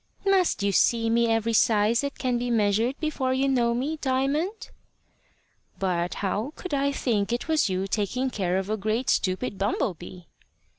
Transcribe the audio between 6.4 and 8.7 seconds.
could I think it was you taking care of